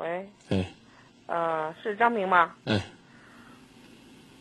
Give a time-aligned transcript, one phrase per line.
[0.00, 0.64] 喂，哎。
[1.26, 2.54] 呃，是张明吗？
[2.64, 2.80] 哎，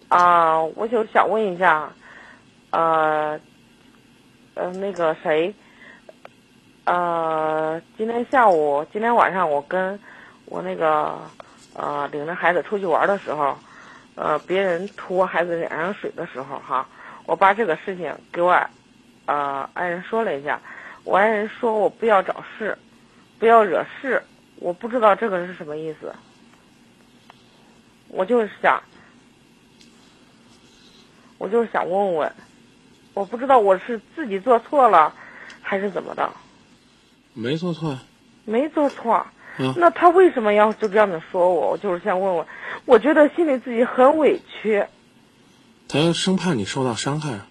[0.08, 1.92] 啊、我就想问一下，
[2.72, 3.38] 呃，
[4.56, 5.54] 呃，那个谁，
[6.86, 10.00] 呃，今天下午、今天晚上，我跟
[10.46, 11.20] 我那个
[11.76, 13.56] 呃领着孩子出去玩的时候，
[14.16, 16.88] 呃，别人吐我孩子脸上水的时候，哈，
[17.26, 18.58] 我把这个事情给我
[19.26, 20.60] 呃爱人说了一下，
[21.04, 22.76] 我爱人说我不要找事，
[23.38, 24.24] 不要惹事，
[24.60, 26.14] 我不知道这个是什么意思，
[28.10, 28.82] 我就是想。
[31.38, 32.30] 我就是想问问，
[33.14, 35.14] 我不知道我是自己做错了，
[35.62, 36.30] 还是怎么的？
[37.34, 38.04] 没做错啊。
[38.44, 39.26] 没做错，
[39.58, 41.70] 嗯那他为什么要就这样的说我？
[41.70, 42.46] 我就是想问问，
[42.84, 44.86] 我觉得心里自己很委屈，
[45.88, 47.48] 他生怕你受到伤害啊，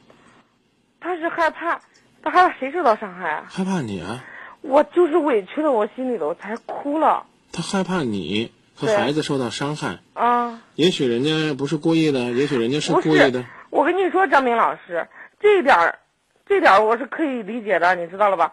[1.01, 1.81] 他是害怕，
[2.23, 3.47] 他害怕谁受到伤害啊？
[3.49, 4.23] 害怕你啊，
[4.61, 9.99] 我就是委屈的，我心里头才哭了他害怕你和孩子受到伤害。
[10.15, 10.63] 啊！
[10.75, 15.09] 也许人家不是故意的，也许人家是故意的。，我跟你说，张明老师，
[15.41, 15.99] 这一点儿，
[16.47, 18.53] 这点儿我是可以理解的，你知道了吧？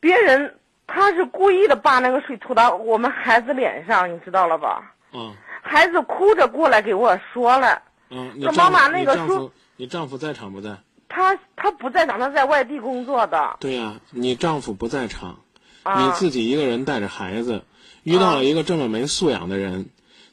[0.00, 0.54] 别人
[0.86, 4.94] 他是故意的把那个水吐到我们孩子脸上，你知道了吧？
[5.12, 8.30] 嗯孩子哭着过来给我说了，嗯！
[8.36, 10.76] 你说妈妈那个书你丈夫，你丈夫在场不在？
[11.08, 15.40] 他他不在场，他在外地工作的对呀、你丈夫不在场，
[15.82, 16.02] 啊。
[16.06, 17.62] 你自己一个人带着孩子，
[18.02, 19.88] 遇到了一个这么没素养的人，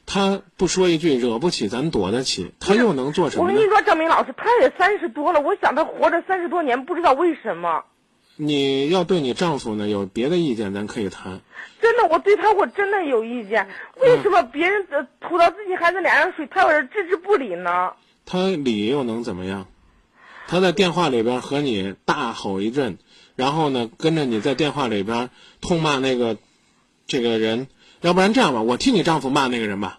[0.06, 3.66] 他不说一句惹不起咱躲得起，他又能做什么我跟你？
[3.68, 7.84] 说，张明老师，他也三十多了，我想他活着三十多年，不知道为什么。
[8.36, 11.40] 你要对你丈夫呢有别的意见，咱可以谈。
[11.80, 13.68] 真的，我对他我真的有意见。
[14.00, 17.92] 为什么别人呃吐到自己孩子脸上水，他要是置之不理呢？
[18.26, 19.68] 他理又能怎么样？
[20.46, 22.98] 他在电话里边和你大吼一阵，
[23.36, 26.36] 然后呢，跟着你在电话里边痛骂那个
[27.06, 27.68] 这个人。
[28.00, 29.98] 要不然这样吧，我替你丈夫骂那个人吧，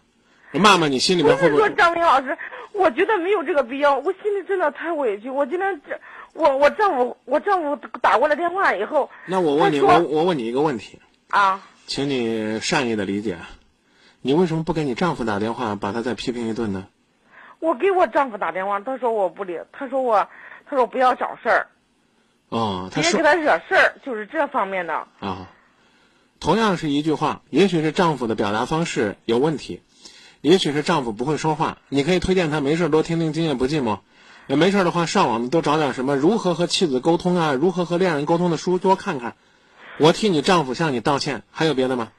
[0.52, 1.74] 骂骂你心里边会不会？
[1.74, 2.38] 张明老师，
[2.72, 5.28] 我觉得没有这个必要，我心里真的太委屈。
[5.28, 6.00] 我今天这，
[6.34, 13.40] 我我丈夫我丈夫打过来电话以后，那我问你，我我问你一个问题，啊，请你善意的理解，
[14.22, 16.86] 你为什么不给你丈夫打电话，把他再批评一顿呢？
[17.60, 20.28] 我给我丈夫打电话，他说我不理，他说我，
[20.70, 21.68] 他说不要找事儿，
[22.50, 25.08] 哦，他说别给他惹事儿，就是这方面的。
[25.20, 25.50] 啊，
[26.40, 29.82] 同样是一句话，也许是丈夫的表达方式有问题，
[30.42, 31.78] 也许是丈夫不会说话。
[31.90, 33.96] 你可以推荐他没事多听听《今夜不寂寞》，
[34.48, 39.36] 也没事的话上网多找点什么如何和妻子沟通啊，如何和恋人沟通的书多看看。
[39.98, 42.10] 我替你丈夫向你道歉，还有别的吗？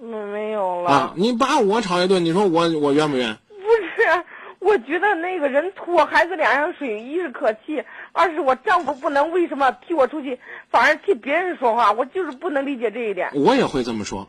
[0.00, 0.90] 没没有了。
[0.90, 3.38] 啊，你把我吵一顿，你说我我冤不冤？
[4.64, 10.38] 我觉得那个人吐我孩子脸上水，一是可气，二是我丈夫不能为什么替我出去，
[10.70, 13.30] 反而替别人说话，我就是不能理解这一点。
[13.34, 14.28] 我也会这么说，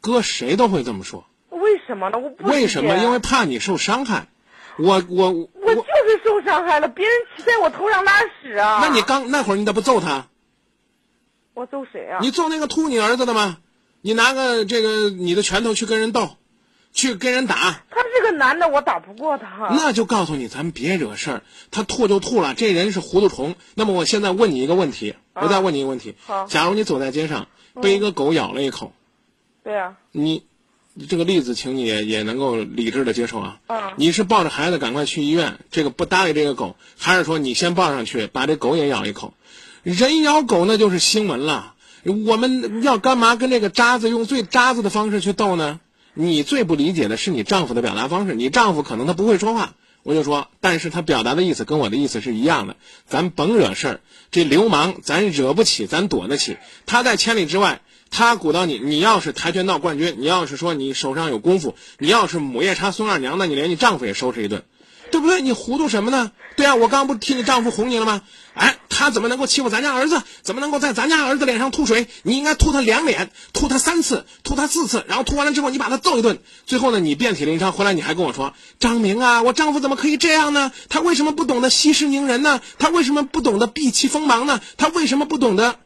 [0.00, 1.24] 哥谁都会这么说。
[1.50, 2.18] 为什么呢？
[2.18, 2.96] 我不为什么？
[2.98, 4.26] 因为怕你受伤害。
[4.78, 8.80] 我我我就是受伤害了，别人骑在我头上拉屎啊！
[8.82, 10.28] 那你刚那会儿你咋不揍他？
[11.54, 12.18] 我揍谁啊？
[12.20, 13.58] 你揍那个吐你儿子的吗？
[14.00, 16.36] 你拿个这个你的拳头去跟人斗，
[16.92, 19.68] 去跟人打，他是个男的，我打不过他。
[19.70, 21.42] 那就告诉你，咱别惹事儿。
[21.70, 23.54] 他吐就吐了，这人是糊涂虫。
[23.74, 27.48] 那么我现在问你一个问题，我再问你一个问题：好假如你走在街上，
[27.80, 28.92] 被一个狗咬了一口，
[29.62, 30.44] 对啊，你
[31.08, 33.60] 这个例子，请你也也能够理智的接受啊。
[33.68, 39.34] 嗯你是抱着孩子赶快去医院，这个不搭理这个狗，还是说你先抱上去，把这狗也咬一口？
[39.82, 41.74] 人咬狗那就是新闻了。
[42.04, 45.80] 我们要干嘛跟这个渣子用最渣子的方式去斗呢？
[46.20, 48.34] 你最不理解的是你丈夫的表达方式。
[48.34, 52.74] 你丈夫可能他不会说话，我就说，但是他表达的意思跟我的意思是一样的。
[53.06, 54.00] 咱甭惹事儿，
[54.32, 56.56] 这流氓咱惹不起，咱躲得起。
[56.86, 58.80] 他在千里之外，他鼓捣你。
[58.80, 64.64] 你要是跆拳道冠军，你要是说你手上有功夫，你要是母夜叉孙二娘，那你连你丈夫也收拾一顿。
[65.10, 65.40] 对不对？
[65.42, 66.32] 你糊涂什么呢？
[66.56, 68.22] 对啊，我刚不替你丈夫哄你了吗？
[68.54, 70.22] 哎，他怎么能够欺负咱家儿子？
[70.42, 72.08] 怎么能够在咱家儿子脸上吐水？
[72.22, 76.40] 你应该吐他两脸，吐他三次，吐他四次，然后吐完了之后你把他揍一顿。
[76.66, 80.72] 最后呢，你遍体鳞伤回来，你还跟我说：“张明啊，我丈夫怎么可以这样呢？
[80.88, 82.60] 他为什么不懂得息事宁人呢？
[82.78, 84.60] 他为什么不懂得避其锋芒呢？
[84.76, 85.76] 他为什么不懂得？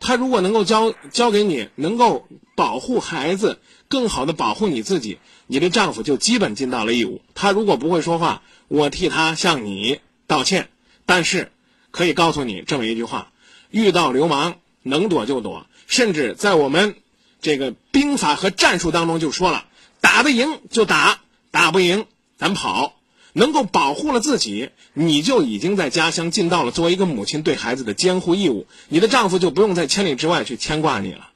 [0.00, 2.26] 他如果能够教教给你，能够
[2.56, 7.20] 保护孩子，更好的保护你自己，你的丈夫就基本尽到了义务。
[7.34, 10.70] 他如果不会说话，我替他向你道歉。
[11.04, 11.52] 但是，
[11.90, 13.30] 可以告诉你这么一句话：
[13.70, 15.66] 遇到流氓，能躲就躲。
[15.86, 16.96] 甚至在我们
[17.42, 19.66] 这个兵法和战术当中就说了，
[20.00, 21.20] 打得赢就打，
[21.50, 22.06] 打不赢
[22.38, 22.94] 咱跑。
[23.32, 28.66] 能够保护了自己，你就已经在家乡尽到了作为一个母亲对孩子的监护义务。
[28.88, 31.30] 你的丈夫就不用在千里之外去牵挂你了。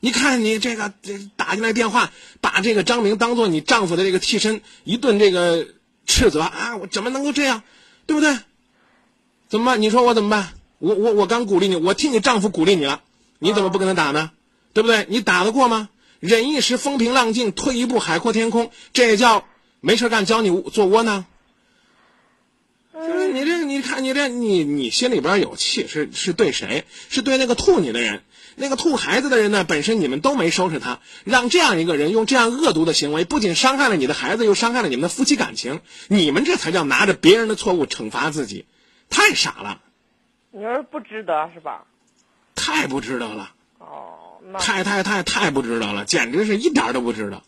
[0.00, 2.10] 你看你这个这打进来电话，
[2.40, 5.66] 把这个张明当做你丈夫的这个替身，一顿这个
[6.06, 6.76] 斥责啊！
[6.76, 7.62] 我怎么能够这样，
[8.06, 8.36] 对不对？
[9.48, 9.80] 怎么办？
[9.80, 10.54] 你说我怎么办？
[10.78, 13.02] 我我我刚鼓励你，我替你丈夫鼓励你了，
[13.38, 14.32] 你怎么不跟他打呢？
[14.72, 15.06] 对不对？
[15.08, 15.88] 你打得过吗？
[16.18, 19.44] 忍一时风平浪静，退一步海阔天空，这也叫
[19.80, 21.26] 没事干教你做窝囊。
[22.94, 26.84] 就是你这，你看你这，你你心里边有气，是是对谁？
[27.08, 28.22] 是对那个吐你的人，
[28.54, 29.64] 那个吐孩子的人呢？
[29.64, 35.80] 本身你们都没收拾他，让这样一个人用这样恶毒的行为，不仅伤害了你的孩子，又伤害了你们的夫妻感情。
[36.08, 38.66] 你们这才叫拿着别人的错误惩罚自己，
[39.08, 39.80] 太傻了。
[40.50, 41.84] 你说不值得是吧？
[42.54, 43.52] 太不值得了。
[43.78, 47.42] 哦，那太太太太不值得了，简直是一点儿都不值得，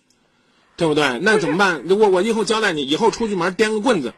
[0.76, 1.18] 对不对？
[1.20, 1.84] 那怎么办？
[1.90, 4.14] 我我以后交代你，以后出去门掂个棍子，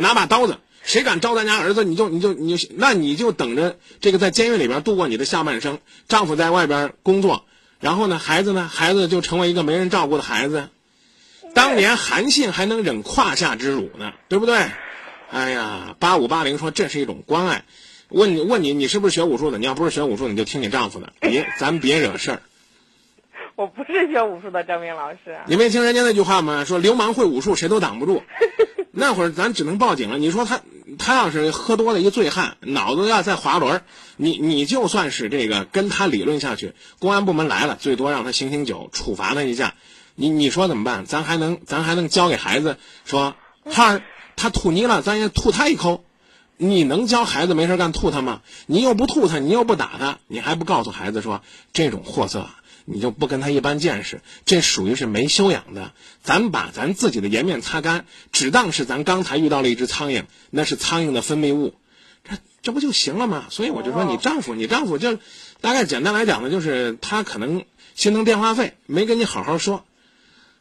[0.00, 5.78] 拿把刀子，谁敢招咱家儿子，你就你就你就，那你就等着这个在监狱里边度过你的下半生。
[6.08, 7.44] 丈夫在外边工作，
[7.80, 10.68] 然后呢，孩子呢，孩子就成为一个没人照顾的孩子。
[11.54, 14.56] 当年韩信还能忍胯下之辱呢，对不对？
[15.30, 17.64] 哎呀，八五八零说这是一种关爱。
[18.08, 19.58] 问你问你，你是不是学武术的？
[19.58, 22.42] 你要不是学武术，你就听你丈夫的，别咱别惹事儿。
[23.56, 25.38] 我不是学武术的，张明老师。
[25.46, 26.64] 你没听人家那句话吗？
[26.64, 28.22] 说流氓会武术，谁都挡不住。
[28.98, 30.16] 那会儿咱只能报警了。
[30.16, 30.62] 你说他
[30.98, 33.82] 他要是喝多了一醉汉，脑子要再滑轮儿，
[34.16, 39.74] 你你就算是这个跟他理论下去，公安部门来了，最多让他醒醒酒，处罚他一下。
[40.14, 41.04] 你你说怎么办？
[41.04, 43.34] 咱还能咱还能教给孩子说，
[43.70, 44.00] 他
[44.34, 46.02] 他吐泥了，咱也吐他一口。
[46.56, 48.40] 你能教孩子没事干吐他吗？
[48.64, 51.42] 你又不吐他，你又不打他，你还不告诉孩子说
[51.74, 52.48] 这种货色，
[52.86, 55.92] 你就不跟他一般见识，这属于是没修养的。
[56.22, 61.74] 咱把咱自己的颜面擦干，只当是咱刚才遇到了一只苍蝇，那是苍蝇的分泌物，
[62.24, 63.46] 这这不就行了吗？
[63.50, 65.18] 所以我就说你丈夫，你丈夫就
[65.60, 69.84] 大概简单来讲呢，就是他可能心疼电话费，没跟你好好说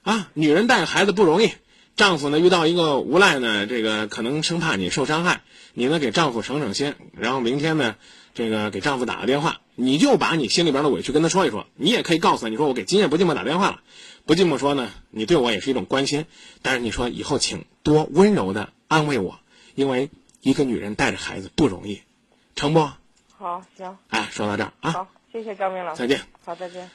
[0.01, 0.29] 啊。
[0.33, 1.51] 女人带孩子不容易。
[1.95, 5.43] 丈夫呢遇到一个无赖呢，这个可能生怕你受伤害，
[5.73, 7.95] 你呢给丈夫省省心，然后明天呢，
[8.35, 13.79] 这个给丈夫打个电话，你就把你心里边的委屈跟他说一说，你也可以告诉他，你说我给今夜不寂寞打电话了，
[14.25, 16.25] 不寂寞说呢，你对我也是一种关心，
[16.61, 19.39] 但是你说以后请多温柔的安慰我，
[19.73, 20.09] 因为
[20.41, 22.01] 一个女人带着孩子不容易，
[22.55, 22.89] 成不？
[23.37, 25.99] 好，行，哎，说到这儿啊，好，谢谢张明老师。
[25.99, 26.21] 再见。
[26.43, 26.89] 好，再见。